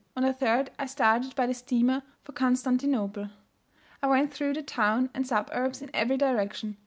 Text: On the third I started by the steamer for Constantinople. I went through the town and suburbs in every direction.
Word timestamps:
On 0.17 0.23
the 0.23 0.33
third 0.33 0.71
I 0.79 0.87
started 0.87 1.35
by 1.35 1.45
the 1.45 1.53
steamer 1.53 2.01
for 2.23 2.31
Constantinople. 2.31 3.29
I 4.01 4.07
went 4.07 4.33
through 4.33 4.55
the 4.55 4.63
town 4.63 5.11
and 5.13 5.27
suburbs 5.27 5.79
in 5.79 5.91
every 5.93 6.17
direction. 6.17 6.77